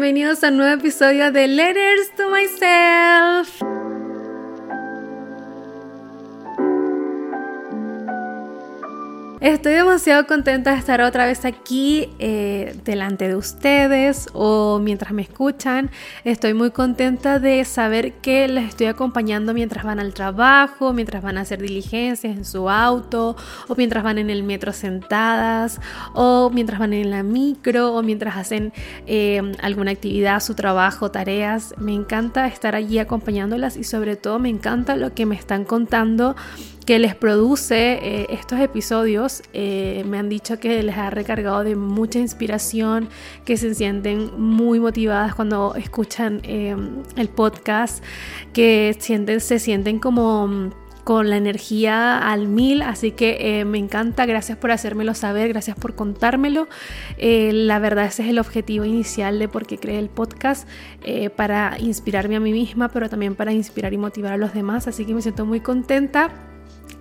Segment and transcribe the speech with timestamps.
[0.00, 3.69] bienvenidos a un nuevo episodio de Letters to Myself.
[9.40, 15.22] Estoy demasiado contenta de estar otra vez aquí eh, delante de ustedes o mientras me
[15.22, 15.90] escuchan.
[16.24, 21.38] Estoy muy contenta de saber que les estoy acompañando mientras van al trabajo, mientras van
[21.38, 23.34] a hacer diligencias en su auto
[23.66, 25.80] o mientras van en el metro sentadas
[26.12, 28.74] o mientras van en la micro o mientras hacen
[29.06, 31.72] eh, alguna actividad, su trabajo, tareas.
[31.78, 36.36] Me encanta estar allí acompañándolas y sobre todo me encanta lo que me están contando
[36.90, 39.44] que les produce eh, estos episodios.
[39.52, 43.08] Eh, me han dicho que les ha recargado de mucha inspiración,
[43.44, 46.74] que se sienten muy motivadas cuando escuchan eh,
[47.14, 48.02] el podcast,
[48.52, 50.70] que sienten, se sienten como mm,
[51.04, 55.94] con la energía al mil, así que me encanta, gracias por hacérmelo saber, gracias por
[55.94, 56.66] contármelo.
[57.20, 60.68] la verdad ese es el objetivo inicial de por qué creé el podcast,
[61.36, 65.04] para inspirarme a mí misma, pero también para inspirar y motivar a los demás, así
[65.04, 66.49] que me siento muy contenta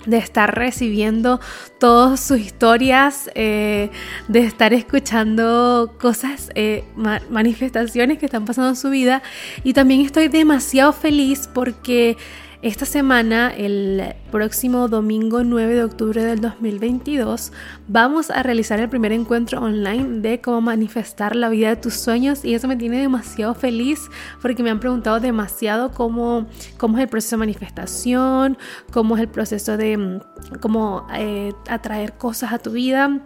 [0.05, 1.39] de estar recibiendo
[1.79, 3.89] todas sus historias, eh,
[4.27, 6.83] de estar escuchando cosas, eh,
[7.29, 9.21] manifestaciones que están pasando en su vida.
[9.63, 12.17] Y también estoy demasiado feliz porque
[12.61, 17.53] esta semana, el próximo domingo 9 de octubre del 2022,
[17.87, 22.43] vamos a realizar el primer encuentro online de cómo manifestar la vida de tus sueños
[22.43, 24.09] y eso me tiene demasiado feliz
[24.41, 28.57] porque me han preguntado demasiado cómo, cómo es el proceso de manifestación,
[28.91, 30.19] cómo es el proceso de mm,
[30.59, 33.21] cómo eh, atraer cosas a tu vida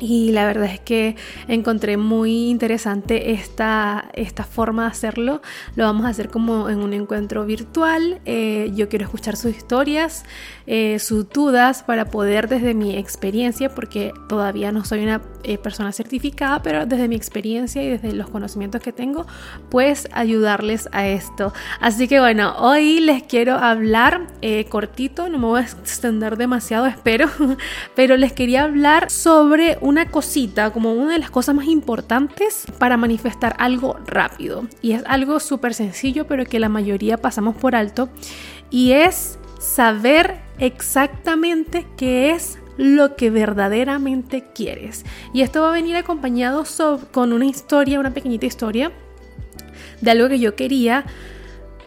[0.00, 1.16] y la verdad es que
[1.48, 5.42] encontré muy interesante esta, esta forma de hacerlo.
[5.74, 8.20] Lo vamos a hacer como en un encuentro virtual.
[8.24, 10.24] Eh, yo quiero escuchar sus historias,
[10.66, 15.90] eh, sus dudas para poder desde mi experiencia, porque todavía no soy una eh, persona
[15.90, 19.26] certificada, pero desde mi experiencia y desde los conocimientos que tengo,
[19.68, 21.52] pues ayudarles a esto.
[21.80, 24.26] Así que bueno, hoy les quiero hablar
[24.68, 27.28] cortito, no me voy a extender demasiado, espero,
[27.96, 32.96] pero les quería hablar sobre una cosita, como una de las cosas más importantes para
[32.96, 34.66] manifestar algo rápido.
[34.80, 38.08] Y es algo súper sencillo, pero que la mayoría pasamos por alto.
[38.70, 45.04] Y es saber exactamente qué es lo que verdaderamente quieres.
[45.34, 46.64] Y esto va a venir acompañado
[47.12, 48.92] con una historia, una pequeñita historia
[50.00, 51.04] de algo que yo quería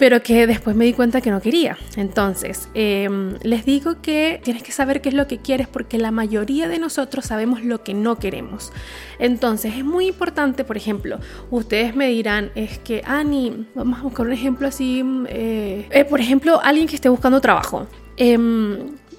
[0.01, 1.77] pero que después me di cuenta que no quería.
[1.95, 6.09] Entonces, em, les digo que tienes que saber qué es lo que quieres porque la
[6.09, 8.73] mayoría de nosotros sabemos lo que no queremos.
[9.19, 11.19] Entonces, es muy importante, por ejemplo,
[11.51, 16.19] ustedes me dirán, es que, Ani, vamos a buscar un ejemplo así, eh, eh, por
[16.19, 17.85] ejemplo, alguien que esté buscando trabajo.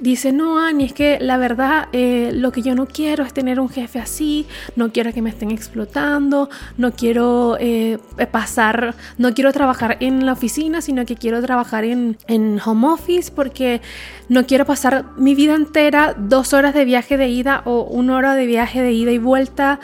[0.02, 3.60] Dice, no, Ani, es que la verdad eh, lo que yo no quiero es tener
[3.60, 8.00] un jefe así, no quiero que me estén explotando, no quiero eh,
[8.32, 13.30] pasar, no quiero trabajar en la oficina, sino que quiero trabajar en, en home office
[13.30, 13.80] porque
[14.28, 18.34] no quiero pasar mi vida entera dos horas de viaje de ida o una hora
[18.34, 19.78] de viaje de ida y vuelta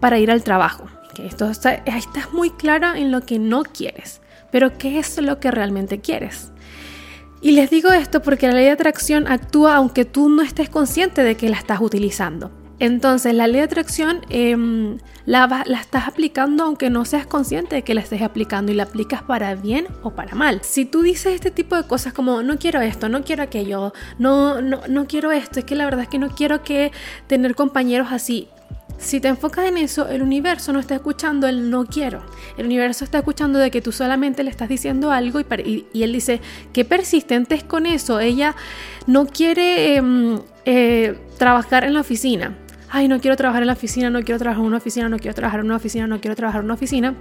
[0.00, 0.84] para ir al trabajo.
[1.14, 5.40] Que esto está, estás muy clara en lo que no quieres, pero ¿qué es lo
[5.40, 6.51] que realmente quieres?
[7.44, 11.24] Y les digo esto porque la ley de atracción actúa aunque tú no estés consciente
[11.24, 12.52] de que la estás utilizando.
[12.78, 17.82] Entonces la ley de atracción em, la, la, estás aplicando aunque no seas consciente de
[17.82, 20.60] que la estés aplicando y la aplicas para bien o para mal.
[20.62, 24.62] Si tú dices este tipo de cosas como no quiero esto, no quiero aquello, no,
[24.62, 26.92] no, no quiero esto, es que la verdad es que no quiero que
[27.26, 28.48] tener compañeros así,
[28.98, 32.22] si te enfocas en eso, el universo no está escuchando el no quiero.
[32.56, 36.40] El universo está escuchando de que tú solamente le estás diciendo algo y, él dice,
[36.72, 38.20] qué persistente es con eso.
[38.20, 38.54] Ella
[39.06, 42.56] no quiere em, eh, trabajar en la oficina.
[42.88, 45.34] Ay, no quiero trabajar en la oficina, no quiero trabajar en una oficina, no quiero
[45.34, 47.14] trabajar en una oficina, no quiero trabajar en una oficina.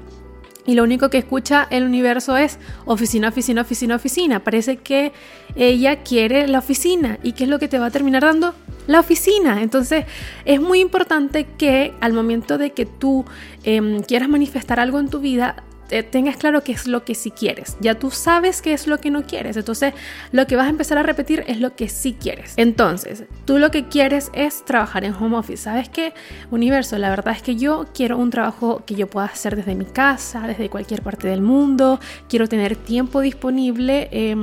[0.65, 4.43] Y lo único que escucha el universo es oficina, oficina, oficina, oficina.
[4.43, 5.11] Parece que
[5.55, 7.17] ella quiere la oficina.
[7.23, 8.53] ¿Y qué es lo que te va a terminar dando?
[8.85, 9.61] La oficina.
[9.61, 10.05] Entonces
[10.45, 13.25] es muy importante que al momento de que tú
[13.63, 15.63] em, quieras manifestar algo en tu vida,
[16.09, 17.77] tengas claro qué es lo que sí quieres.
[17.81, 19.57] Ya tú sabes qué es lo que no quieres.
[19.57, 19.93] Entonces,
[20.31, 22.53] lo que vas a empezar a repetir es lo que sí quieres.
[22.57, 25.63] Entonces, tú lo que quieres es trabajar en home office.
[25.63, 26.13] ¿Sabes qué?
[26.49, 29.85] Universo, la verdad es que yo quiero un trabajo que yo pueda hacer desde mi
[29.85, 31.99] casa, desde cualquier parte del mundo.
[32.29, 34.09] Quiero tener tiempo disponible.
[34.11, 34.35] Eh,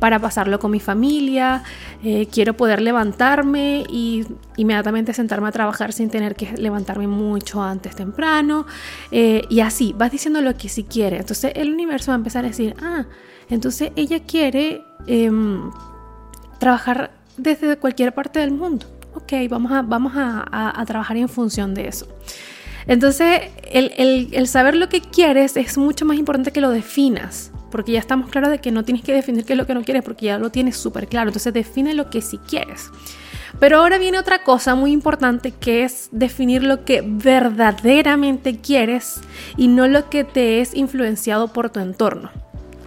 [0.00, 1.62] para pasarlo con mi familia,
[2.02, 4.26] eh, quiero poder levantarme y
[4.56, 8.66] inmediatamente sentarme a trabajar sin tener que levantarme mucho antes temprano
[9.12, 12.44] eh, y así, vas diciendo lo que sí quiere, entonces el universo va a empezar
[12.44, 13.04] a decir, ah,
[13.48, 15.70] entonces ella quiere em,
[16.58, 21.88] trabajar desde cualquier parte del mundo, ok, vamos a, vamos a trabajar en función de
[21.88, 22.06] eso.
[22.86, 27.98] Entonces, el, saber lo que quieres es mucho más importante que lo definas, porque ya
[27.98, 30.26] estamos claros de que no tienes que definir qué es lo que no quieres, porque
[30.26, 31.28] ya lo tienes súper claro.
[31.28, 32.90] Entonces, define lo que sí quieres.
[33.58, 39.20] Pero ahora viene otra cosa muy importante que es definir lo que verdaderamente quieres
[39.56, 42.30] y no lo que te es influenciado por tu entorno.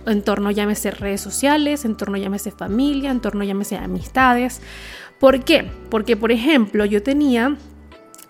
[0.05, 4.61] Entorno llámese redes sociales, entorno llámese familia, entorno llámese amistades.
[5.19, 5.69] ¿Por qué?
[5.89, 7.55] Porque, por ejemplo, yo tenía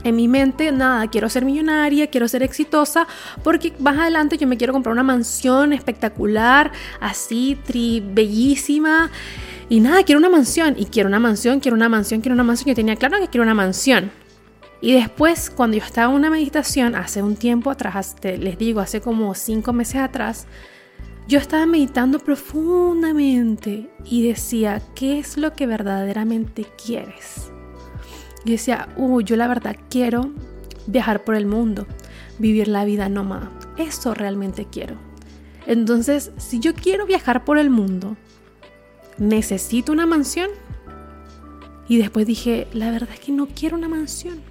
[0.04, 3.08] en mi mente, nada, quiero ser millonaria, quiero ser exitosa,
[3.44, 9.10] porque más adelante yo me quiero comprar una mansión espectacular, así, tri, bellísima.
[9.70, 12.70] Y nada, quiero una mansión, y quiero una mansión, quiero una mansión, quiero una mansión.
[12.70, 14.12] Yo tenía claro que quiero una mansión.
[14.82, 19.00] Y después, cuando yo estaba en una meditación, hace un tiempo atrás, les digo, hace
[19.00, 20.46] como cinco meses atrás,
[21.26, 27.53] yo estaba meditando profundamente y decía, ¿qué es lo que verdaderamente quieres?
[28.46, 30.32] Y decía, uh, yo la verdad quiero
[30.88, 31.88] viajar por el mundo,
[32.40, 33.52] vivir la vida nómada.
[33.78, 34.96] Eso realmente quiero.
[35.66, 38.18] Entonces, si yo quiero viajar por el mundo,
[39.18, 40.50] necesito una mansión.
[41.88, 44.42] Y después dije, la verdad es que no quiero una mansión.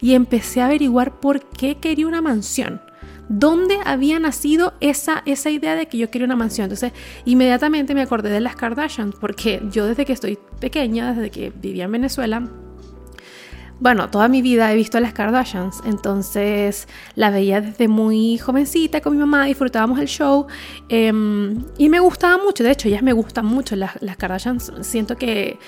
[0.00, 2.80] Y empecé a averiguar por qué quería una mansión.
[3.28, 6.66] ¿Dónde había nacido esa, esa idea de que yo quería una mansión?
[6.66, 6.92] Entonces,
[7.24, 11.84] inmediatamente me acordé de las Kardashians, porque yo desde que estoy pequeña, desde que vivía
[11.84, 12.48] en Venezuela,
[13.78, 19.00] bueno, toda mi vida he visto a las Kardashians, entonces la veía desde muy jovencita
[19.00, 20.46] con mi mamá, disfrutábamos el show
[20.88, 25.16] em, y me gustaba mucho, de hecho ellas me gustan mucho, las, las Kardashians, siento
[25.16, 25.58] que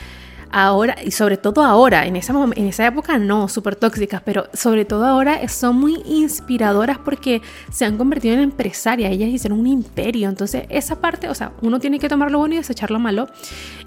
[0.51, 4.87] ahora, y sobre todo ahora, en esa, en esa época no, súper tóxicas, pero sobre
[4.87, 10.31] todo ahora son muy inspiradoras porque se han convertido en empresarias, ellas hicieron un imperio,
[10.31, 13.29] entonces esa parte, o sea, uno tiene que tomar lo bueno y desechar lo malo,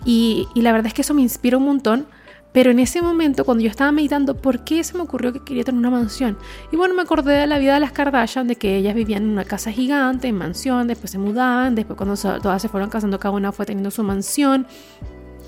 [0.06, 2.06] y, y la verdad es que eso me inspira un montón
[2.54, 5.64] pero en ese momento, cuando yo estaba meditando, ¿por qué se me ocurrió que quería
[5.64, 6.38] tener una mansión?
[6.72, 9.30] Y bueno, me acordé de la vida de las Kardashian, de que ellas vivían en
[9.30, 13.34] una casa gigante, en mansión, después se mudaban, después cuando todas se fueron casando, cada
[13.36, 14.68] una fue teniendo su mansión.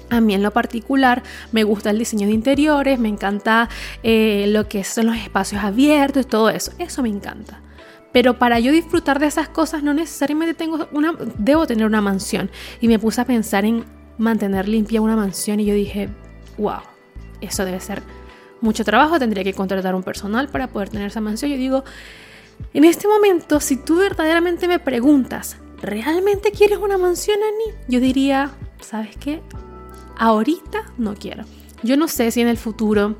[0.09, 3.67] A mí en lo particular me gusta el diseño de interiores, me encanta
[4.03, 6.71] eh, lo que son los espacios abiertos, todo eso.
[6.77, 7.61] Eso me encanta.
[8.13, 12.49] Pero para yo disfrutar de esas cosas no necesariamente tengo una, debo tener una mansión.
[12.79, 13.85] Y me puse a pensar en
[14.17, 16.09] mantener limpia una mansión y yo dije,
[16.57, 16.92] wow,
[17.45, 18.01] eso debe ser
[18.61, 21.51] mucho trabajo, tendría que contratar un personal para poder tener esa mansión.
[21.51, 21.83] Yo digo,
[22.73, 27.77] en este momento, si tú verdaderamente me preguntas, ¿realmente quieres una mansión, Ani?
[27.87, 29.41] Yo diría, ¿sabes qué?
[30.17, 31.43] Ahorita no quiero.
[31.83, 33.17] Yo no sé si en el futuro,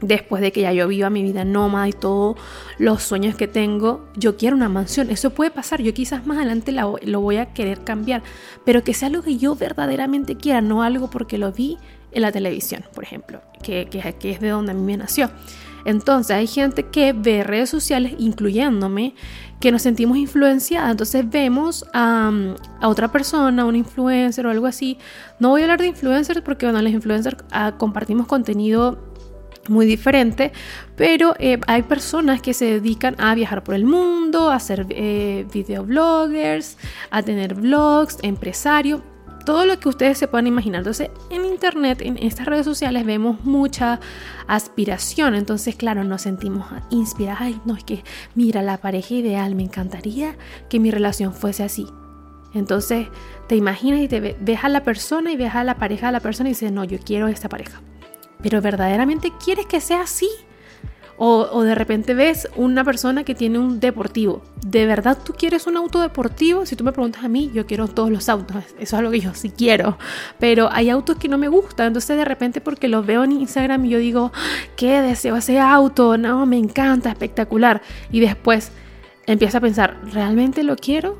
[0.00, 2.36] después de que ya yo viva mi vida nómada y todos
[2.78, 5.10] los sueños que tengo, yo quiero una mansión.
[5.10, 5.82] Eso puede pasar.
[5.82, 8.22] Yo quizás más adelante lo voy a querer cambiar.
[8.64, 11.78] Pero que sea algo que yo verdaderamente quiera, no algo porque lo vi
[12.12, 15.30] en la televisión, por ejemplo, que, que, es de donde a mí me nació.
[15.84, 19.14] Entonces hay gente que ve redes sociales, incluyéndome,
[19.60, 20.90] que nos sentimos influenciadas.
[20.90, 22.30] Entonces vemos a,
[22.82, 24.98] otra persona, un influencer o algo así.
[25.38, 29.10] No voy a hablar de influencers porque, bueno, los influencers ah, compartimos contenido
[29.68, 30.52] muy diferente,
[30.96, 35.46] pero eh, hay personas que se dedican a viajar por el mundo, a ser eh,
[35.52, 36.76] videobloggers,
[37.10, 39.02] a tener vlogs, empresarios
[39.50, 40.78] todo lo que ustedes se puedan imaginar.
[40.78, 43.98] Entonces, en internet, en estas redes sociales, vemos mucha
[44.46, 45.34] aspiración.
[45.34, 47.40] Entonces, claro, nos sentimos inspirados.
[47.40, 48.04] Ay, no, es que,
[48.36, 50.36] mira, la pareja ideal, me encantaría
[50.68, 51.88] que mi relación fuese así.
[52.54, 53.08] Entonces,
[53.48, 56.20] te imaginas y te ves a la persona y ves a la pareja de la
[56.20, 57.82] persona y dices, no, yo quiero esta pareja.
[58.40, 60.28] Pero verdaderamente quieres que sea así.
[61.22, 64.40] O, de repente ves una persona que tiene un deportivo.
[64.64, 66.64] ¿De verdad tú quieres un auto deportivo?
[66.64, 68.56] Si tú me preguntas a mí, yo quiero todos los autos.
[68.56, 69.98] Eso es algo que yo sí quiero.
[70.38, 71.88] Pero hay autos que no me gustan.
[71.88, 74.32] Entonces de repente porque los veo en Instagram y yo digo,
[74.76, 76.16] ¿qué deseo ese auto?
[76.16, 77.82] No, me encanta, espectacular.
[78.10, 78.72] Y después
[79.26, 81.18] empiezo a pensar, ¿realmente lo quiero?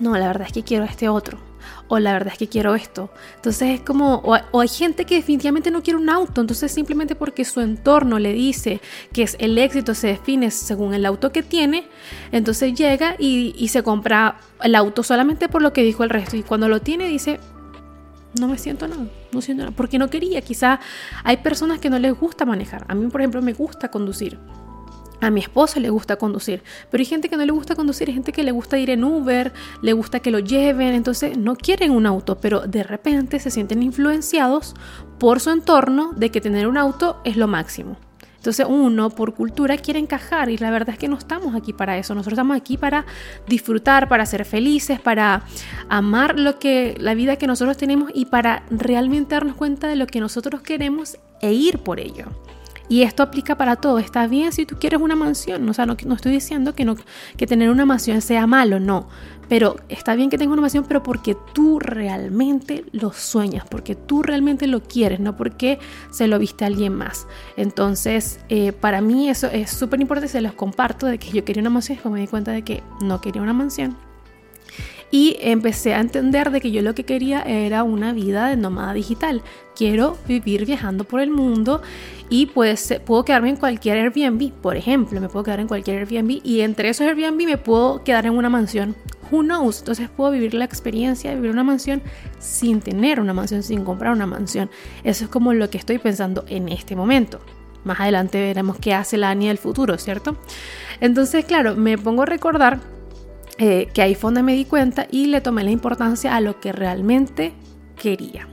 [0.00, 1.51] No, la verdad es que quiero este otro
[1.88, 3.10] o la verdad es que quiero esto.
[3.36, 7.44] Entonces es como, o, hay gente que definitivamente no quiere un auto, entonces simplemente porque
[7.44, 8.80] su entorno le dice
[9.12, 11.88] que es el éxito se define según el auto que tiene,
[12.30, 16.36] entonces llega y, y se compra el auto solamente por lo que dijo el resto
[16.36, 17.40] y cuando lo tiene dice,
[18.38, 20.40] no me siento nada, no siento nada, porque no quería.
[20.40, 20.80] Quizá
[21.24, 22.84] hay personas que no les gusta manejar.
[22.88, 24.38] A mí, por ejemplo, me gusta conducir.
[25.22, 28.14] A mi esposa le gusta conducir, pero hay gente que no le gusta conducir, hay
[28.14, 31.92] gente que le gusta ir en Uber, le gusta que lo lleven, entonces no quieren
[31.92, 34.74] un auto, pero de repente se sienten influenciados
[35.20, 37.98] por su entorno de que tener un auto es lo máximo.
[38.38, 41.96] Entonces uno por cultura quiere encajar y la verdad es que no estamos aquí para
[41.98, 42.16] eso.
[42.16, 43.06] Nosotros estamos aquí para
[43.46, 45.44] disfrutar, para ser felices, para
[45.88, 50.08] amar lo que la vida que nosotros tenemos y para realmente darnos cuenta de lo
[50.08, 52.26] que nosotros queremos e ir por ello.
[52.88, 53.98] Y esto aplica para todo.
[53.98, 55.68] Está bien si tú quieres una mansión.
[55.68, 56.96] O sea, no, no estoy diciendo que, no,
[57.36, 59.08] tener una mansión sea malo, no.
[59.48, 64.22] Pero está bien que tengas una mansión, pero porque tú realmente lo sueñas, porque tú
[64.22, 65.78] realmente lo quieres, no porque
[66.10, 67.26] se lo viste a alguien más.
[67.56, 71.60] Entonces, eh, para mí eso es súper importante, se los comparto de que yo quería
[71.60, 73.96] una mansión y me di cuenta de que no quería una mansión
[75.12, 78.94] y empecé a entender de que yo lo que quería era una vida de nómada
[78.94, 79.42] digital.
[79.76, 81.82] Quiero vivir viajando por el mundo
[82.30, 86.40] y pues, puedo quedarme en cualquier Airbnb, por ejemplo, me puedo quedar en cualquier Airbnb
[86.42, 88.96] y entre esos Airbnb me puedo quedar en una mansión.
[89.30, 89.80] Who knows?
[89.80, 92.02] Entonces puedo vivir la experiencia de vivir una mansión
[92.38, 94.70] sin tener una mansión, sin comprar una mansión.
[95.04, 97.38] Eso es como lo que estoy pensando en este momento.
[97.84, 100.38] Más adelante veremos qué hace la ANI del futuro, ¿cierto?
[101.00, 102.80] Entonces, claro, me pongo a recordar
[103.64, 106.58] eh, que ahí fue donde me di cuenta y le tomé la importancia a lo
[106.58, 107.52] que realmente
[107.94, 108.48] quería.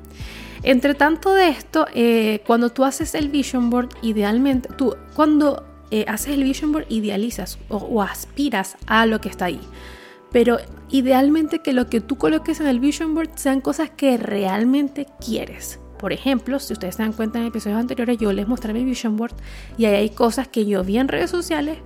[0.62, 6.06] Entre tanto de esto, eh, cuando tú haces el vision board, idealmente, tú cuando eh,
[6.08, 9.62] haces el vision board, idealizas o, aspiras a lo que está ahí.
[10.32, 10.60] Pero
[10.92, 15.80] idealmente que lo que tú coloques en el vision board sean cosas que realmente quieres.
[15.98, 19.18] Por ejemplo, si ustedes se dan cuenta en episodios anteriores, yo les mostré mi vision
[19.18, 19.34] board
[19.76, 21.80] y ahí hay cosas que yo vi en redes sociales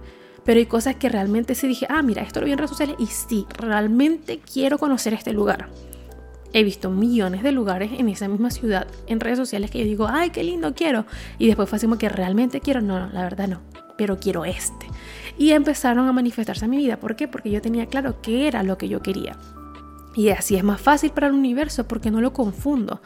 [0.46, 2.96] pero hay cosas que realmente sí dije, ah, mira, esto lo vi en redes sociales
[3.00, 5.70] y sí, realmente quiero conocer este lugar.
[6.54, 10.08] He visto millones de lugares en esa misma ciudad en redes sociales que yo digo,
[10.08, 11.06] ay, qué lindo, quiero.
[11.40, 13.62] Y después fue así que realmente quiero, no, no, la verdad no,
[13.98, 14.86] pero quiero este.
[15.38, 17.00] Y empezaron a manifestarse en mi vida.
[17.00, 17.28] ¿Por qué?
[17.28, 19.36] Porque yo tenía claro qué era lo que yo quería.
[20.16, 23.02] Y así es más fácil para el universo porque no lo confundo.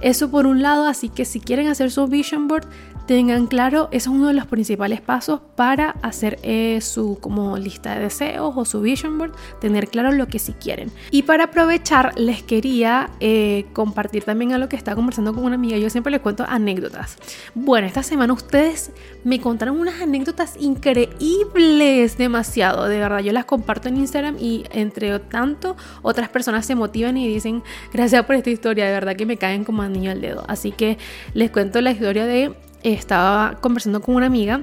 [0.00, 2.68] Eso por un lado, así que si quieren hacer su vision board,
[3.08, 7.94] tengan claro, eso es uno de los principales pasos para hacer eh, su como lista
[7.94, 10.92] de deseos o su vision board, tener claro lo que sí quieren.
[11.10, 15.54] Y para aprovechar, les quería eh, compartir también a lo que estaba conversando con una
[15.54, 15.78] amiga.
[15.78, 17.16] Yo siempre les cuento anécdotas.
[17.54, 18.92] Bueno, esta semana ustedes
[19.24, 23.20] me contaron unas anécdotas increíbles, demasiado, de verdad.
[23.20, 27.62] Yo las comparto en Instagram y entre tanto otras personas se motivan y dicen
[27.92, 30.44] gracias por esta historia, de verdad que me caen como niño al dedo.
[30.48, 30.98] Así que
[31.34, 34.62] les cuento la historia de estaba conversando con una amiga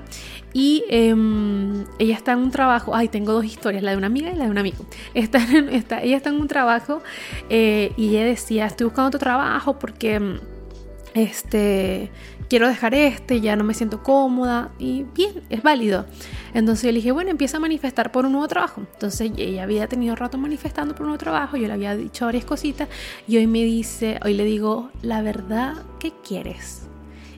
[0.53, 4.31] y em, ella está en un trabajo, ay, tengo dos historias, la de una amiga
[4.31, 4.85] y la de un amigo.
[5.13, 5.39] Está
[5.71, 7.01] está, ella está en un trabajo
[7.49, 10.39] eh, y ella decía, estoy buscando otro trabajo porque
[11.13, 12.11] este,
[12.49, 16.05] quiero dejar este, ya no me siento cómoda y bien, es válido.
[16.53, 18.81] Entonces yo le dije, bueno, empieza a manifestar por un nuevo trabajo.
[18.93, 22.45] Entonces ella había tenido rato manifestando por un nuevo trabajo, yo le había dicho varias
[22.45, 22.87] cositas
[23.27, 26.83] y hoy me dice, hoy le digo, la verdad, ¿qué quieres?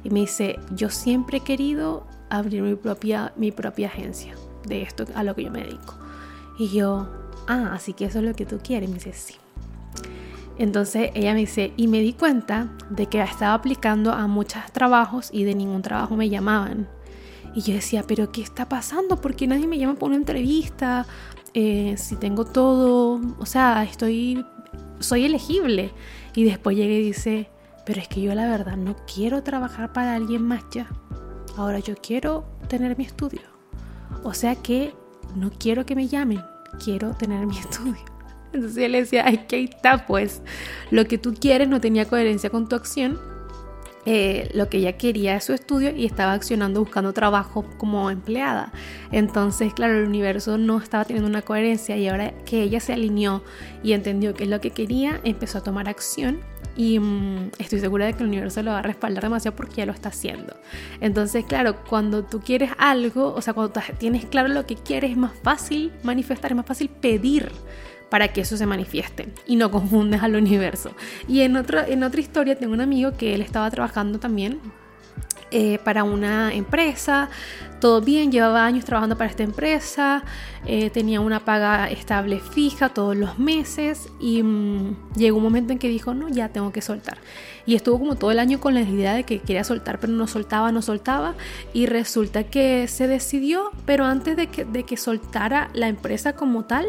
[0.04, 4.36] Y me dice, yo siempre he querido abrir mi propia, mi propia agencia
[4.66, 5.96] de esto a lo que yo me dedico.
[6.58, 7.08] Y yo,
[7.48, 8.90] ah, así que eso es lo que tú quieres.
[8.90, 9.36] Y me dice, sí.
[10.58, 15.30] Entonces ella me dice, y me di cuenta de que estaba aplicando a muchos trabajos
[15.32, 16.88] y de ningún trabajo me llamaban.
[17.54, 19.20] Y yo decía, pero ¿qué está pasando?
[19.22, 21.06] ¿Por qué nadie me llama por una entrevista?
[21.54, 24.46] Eh, si tengo todo, o sea, estoy,
[25.00, 25.92] soy elegible.
[26.36, 27.50] Y después llega y dice,
[27.86, 30.88] pero es que yo la verdad no quiero trabajar para alguien más ya.
[31.56, 33.42] Ahora yo quiero tener mi estudio.
[34.24, 34.94] O sea que
[35.36, 36.42] no quiero que me llamen,
[36.84, 38.17] quiero tener mi estudio.
[38.54, 40.42] Entonces le decía, ay, ¿qué está pues?
[40.92, 43.20] Lo que tú quieres no tenía coherencia con tu acción
[44.10, 48.72] eh, lo que ella quería de su estudio y estaba accionando buscando trabajo como empleada.
[49.12, 53.44] Entonces, claro, el universo no estaba teniendo una coherencia y ahora que ella se alineó
[53.84, 56.40] y entendió qué es lo que quería, empezó a tomar acción
[56.78, 59.86] y mm, estoy segura de que el universo lo va a respaldar demasiado porque ya
[59.86, 60.56] lo está haciendo.
[61.02, 65.18] Entonces, claro, cuando tú quieres algo, o sea, cuando tienes claro lo que quieres, es
[65.18, 67.52] más fácil manifestar, es más fácil pedir
[68.10, 70.92] para que eso se manifieste y no confundes al universo.
[71.28, 74.60] Y en, en otra historia tengo un amigo que él estaba trabajando también
[75.52, 77.30] eh, para una empresa,
[77.80, 80.24] todo bien, llevaba años trabajando para esta empresa,
[80.66, 85.80] eh, tenía una paga estable fija todos los meses y mm, llegó un momento en
[85.80, 87.18] que dijo, no, ya tengo que soltar.
[87.66, 90.26] Y estuvo como todo el año con la idea de que quería soltar, pero no
[90.26, 91.36] soltaba, no soltaba.
[91.74, 96.64] Y resulta que se decidió, pero antes de que, de que soltara la empresa como
[96.64, 96.86] tal,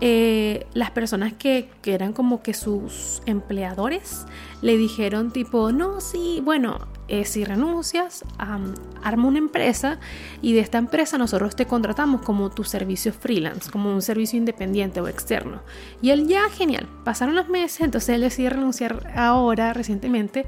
[0.00, 4.26] eh, las personas que, que eran como que sus empleadores
[4.62, 9.98] le dijeron tipo, no, sí, bueno, eh, si renuncias, arma una empresa
[10.42, 15.00] y de esta empresa nosotros te contratamos como tu servicio freelance, como un servicio independiente
[15.00, 15.62] o externo.
[16.02, 20.44] Y él ya, genial, pasaron los meses, entonces él decide renunciar ahora, recientemente,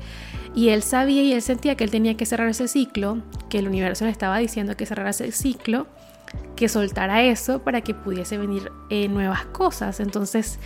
[0.54, 3.68] y él sabía y él sentía que él tenía que cerrar ese ciclo, que el
[3.68, 5.86] universo le estaba diciendo que cerrara ese ciclo,
[6.56, 9.98] que soltara eso para que pudiese venir eh, nuevas cosas.
[9.98, 10.58] Entonces,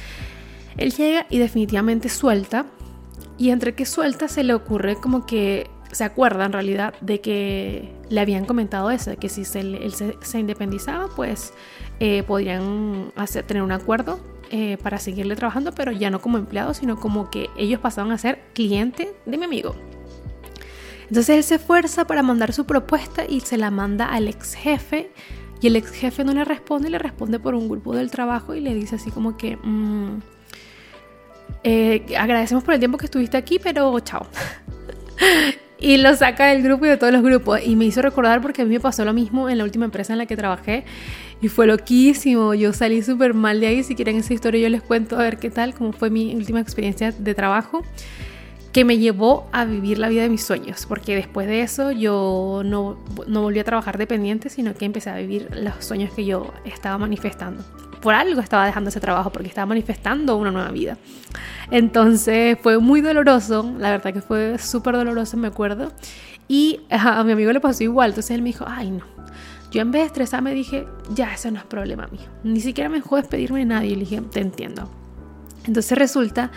[0.77, 2.67] él llega y definitivamente suelta.
[3.37, 7.93] Y entre que suelta se le ocurre como que se acuerda en realidad de que
[8.09, 11.53] le habían comentado eso, que si se, él se, independizaba, pues
[12.01, 14.19] eh, podrían hacer, tener un acuerdo
[14.51, 18.19] eh, para seguirle trabajando, pero ya no como empleado, sino como que ellos pasaban a
[18.19, 19.75] ser cliente de mi amigo.
[21.09, 25.11] Entonces él se esfuerza para mandar su propuesta y se la manda al ex jefe.
[25.61, 28.61] Y el ex jefe no le responde, le responde por un grupo del trabajo y
[28.61, 30.21] le dice así como que, mm,
[31.65, 34.27] eh, agradecemos por el tiempo que estuviste aquí, pero chao.
[35.81, 37.61] y lo saca del grupo y de todos los grupos.
[37.65, 40.13] Y me hizo recordar porque a mí me pasó lo mismo en la última empresa
[40.13, 40.85] en la que trabajé.
[41.41, 42.53] Y fue loquísimo.
[42.55, 43.83] Yo salí súper mal de ahí.
[43.83, 46.61] Si quieren esa historia yo les cuento a ver qué tal, cómo fue mi última
[46.61, 47.83] experiencia de trabajo.
[48.71, 50.85] Que me llevó a vivir la vida de mis sueños.
[50.87, 55.17] Porque después de eso yo no, no volví a trabajar dependiente, sino que empecé a
[55.17, 57.65] vivir los sueños que yo estaba manifestando
[58.05, 60.99] por algo estaba dejando ese trabajo, porque estaba manifestando una nueva vida.
[61.71, 65.91] Entonces fue muy doloroso, la verdad que fue súper doloroso, me acuerdo.
[66.47, 69.07] Y a mi amigo le pasó igual, entonces él me dijo, ay no.
[69.71, 72.29] Yo en vez de estresarme dije, ya, eso no es problema mío.
[72.43, 73.93] Ni siquiera me dejó despedirme de nadie.
[73.93, 74.91] Y le dije, te entiendo.
[75.67, 76.51] Entonces resulta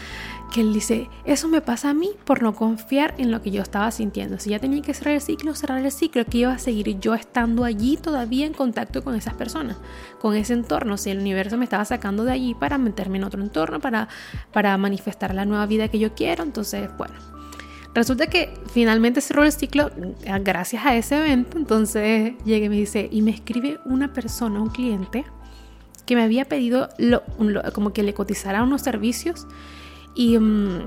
[0.52, 3.62] que él dice, eso me pasa a mí por no confiar en lo que yo
[3.62, 4.40] estaba sintiendo.
[4.40, 7.14] Si ya tenía que cerrar el ciclo, cerrar el ciclo, que iba a seguir yo
[7.16, 9.78] estando allí todavía en contacto con esas personas,
[10.22, 10.98] con ese entorno.
[10.98, 14.08] Si el universo me estaba sacando de allí para meterme en otro entorno, para,
[14.52, 17.16] para manifestar la nueva vida que yo quiero, entonces, bueno.
[17.94, 19.90] Resulta que finalmente cerró el ciclo
[20.24, 21.58] eh, gracias a ese evento.
[21.58, 25.26] Entonces llegué y me dice, y me escribe una persona, un cliente,
[26.06, 26.90] que me había pedido
[27.74, 29.46] como que le cotizara unos servicios
[30.18, 30.80] Mm,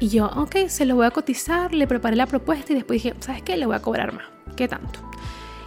[0.00, 3.14] y, yo, ok, se lo voy a cotizar, le preparé la propuesta y después dije,
[3.20, 3.56] ¿sabes qué?
[3.56, 4.26] Le voy a cobrar más.
[4.56, 5.00] ¿Qué tanto?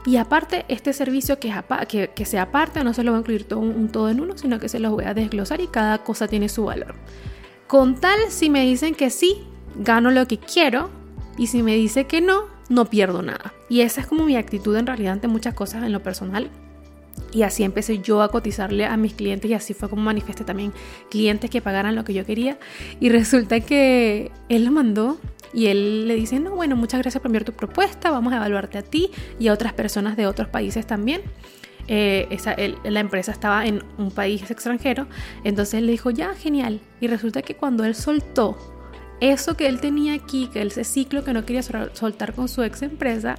[0.05, 1.53] Y aparte, este servicio que,
[1.87, 3.61] que, que sea aparte, no se lo voy a incluir todo
[3.91, 6.65] todo en uno, sino que se los voy a desglosar y cada cosa tiene su
[6.65, 6.95] valor.
[7.67, 9.43] Con tal, si me dicen que sí,
[9.75, 10.89] gano lo que quiero
[11.37, 13.53] y si me dice que no, no pierdo nada.
[13.69, 16.49] Y esa es como mi actitud en realidad ante muchas cosas en lo personal
[17.31, 20.73] y así empecé yo a cotizarle a mis clientes y así fue como manifesté también
[21.09, 22.57] clientes que pagaran lo que yo quería.
[22.99, 25.19] Y resulta que él lo mandó
[25.53, 28.77] y él le dice, no, bueno, muchas gracias por enviar tu propuesta, vamos a evaluarte
[28.77, 31.21] a ti y a otras personas de otros países también.
[31.89, 35.07] Eh, esa, la empresa estaba en un país extranjero,
[35.45, 36.81] entonces él le dijo, ya, genial.
[36.99, 38.57] Y resulta que cuando él soltó
[39.19, 42.81] eso que él tenía aquí, que ese ciclo que no quería soltar con su ex
[42.81, 43.35] empresa,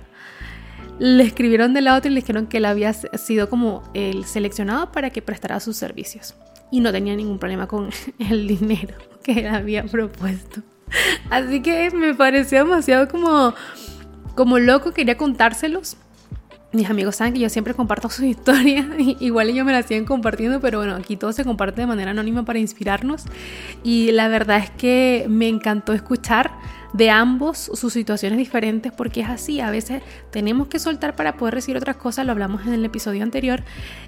[0.98, 4.92] le escribieron de la otra y le dijeron que él había sido como el seleccionado
[4.92, 6.34] para que prestara sus servicios.
[6.70, 10.62] Y no tenía ningún problema con el dinero que él había propuesto.
[11.30, 13.54] Así que me pareció demasiado como,
[14.34, 15.96] como loco, quería contárselos.
[16.70, 18.86] Mis amigos saben que yo siempre comparto sus historias,
[19.20, 22.44] igual ellos me las siguen compartiendo, pero bueno, aquí todo se comparte de manera anónima
[22.44, 23.24] para inspirarnos.
[23.82, 26.50] Y la verdad es que me encantó escuchar
[26.92, 31.54] de ambos sus situaciones diferentes porque es así, a veces tenemos que soltar para poder
[31.54, 33.62] recibir otras cosas, lo hablamos en el episodio anterior,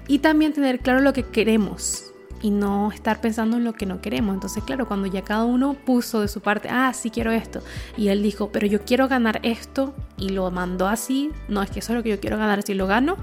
[0.07, 2.10] y también tener claro lo que queremos
[2.41, 4.33] y no estar pensando en lo que no queremos.
[4.33, 7.61] Entonces, claro, cuando ya cada uno puso de su parte, ah, sí quiero esto,
[7.97, 11.79] y él dijo, pero yo quiero ganar esto, y lo mandó así, no es que
[11.79, 13.17] eso es lo que yo quiero ganar, si lo gano,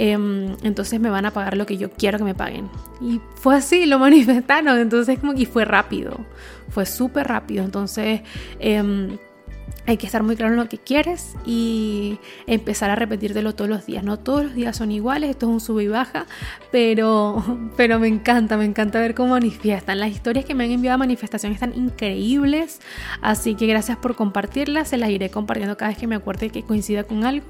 [0.00, 2.70] Em, entonces me van a pagar lo que yo quiero que me paguen.
[3.00, 6.16] Y fue así, lo manifestaron, entonces como que fue rápido,
[6.70, 8.22] fue súper rápido, entonces...
[8.60, 9.18] Em,
[9.88, 13.86] hay que estar muy claro en lo que quieres y empezar a repetírtelo todos los
[13.86, 14.04] días.
[14.04, 16.26] No todos los días son iguales, esto es un sube y baja,
[16.70, 17.42] pero,
[17.74, 19.98] pero me encanta, me encanta ver cómo manifiestan.
[19.98, 22.82] Las historias que me han enviado a manifestación están increíbles,
[23.22, 26.62] así que gracias por compartirlas, se las iré compartiendo cada vez que me acuerde que
[26.64, 27.46] coincida con algo.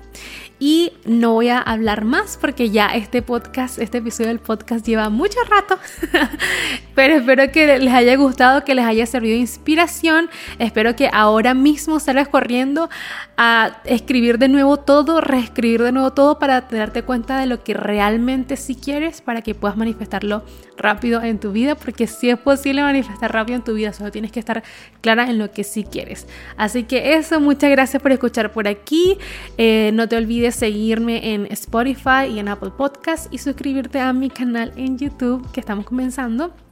[0.61, 5.09] Y no voy a hablar más porque ya este podcast, este episodio del podcast lleva
[5.09, 5.77] mucho rato,
[6.95, 11.53] pero espero que les haya gustado, que les haya servido de inspiración, espero que ahora
[11.55, 12.89] mismo salgas corriendo
[13.37, 17.75] a escribir de nuevo todo, reescribir de nuevo todo para darte cuenta de lo que
[17.75, 20.45] realmente sí quieres para que puedas manifestarlo
[20.77, 24.33] rápido en tu vida, porque si es posible manifestar rápido en tu vida, solo tienes
[24.33, 24.63] que estar
[25.01, 26.27] clara en lo que sí quieres.
[26.57, 29.19] Así que eso, muchas gracias por escuchar por aquí.
[29.57, 34.31] Eh, no te olvides seguirme en Spotify y en Apple Podcast y suscribirte a mi
[34.31, 36.68] canal en YouTube que estamos comenzando.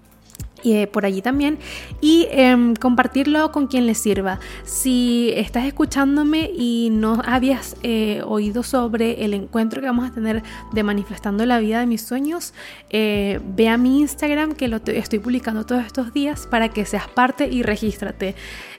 [0.64, 1.58] Eh, por allí también
[2.00, 4.40] y em, compartirlo con quien le sirva.
[4.64, 10.42] Si estás escuchándome y no habías eh, oído sobre el encuentro que vamos a tener
[10.72, 12.52] de manifestando la vida de mis sueños,
[12.90, 17.06] eh, ve a mi Instagram que lo estoy publicando todos estos días para que seas
[17.06, 18.34] parte y regístrate.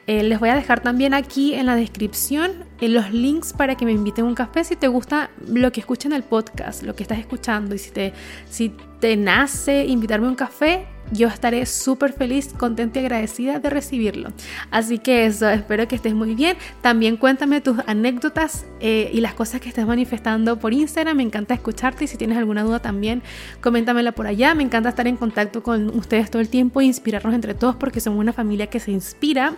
[0.07, 4.25] les voy a dejar también aquí en la descripción los links para que me inviten
[4.25, 7.77] un café si te gusta lo que escuchan el podcast, lo que estás escuchando y
[7.77, 8.13] si te,
[8.49, 13.69] si te nace invitarme a un café, yo estaré súper feliz, contenta y agradecida de
[13.69, 14.29] recibirlo.
[14.71, 16.57] Así que eso, espero que estés muy bien.
[16.81, 21.17] También cuéntame tus anécdotas eh, y las cosas que estés manifestando por Instagram.
[21.17, 23.21] Me encanta escucharte y si tienes alguna duda también,
[23.61, 24.53] coméntamela por allá.
[24.55, 27.99] Me encanta estar en contacto con ustedes todo el tiempo e inspirarnos entre todos porque
[27.99, 29.55] somos una familia que se inspira.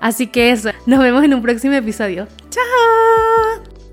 [0.00, 2.26] Así que eso, nos vemos en un próximo episodio.
[2.50, 3.89] ¡Chao!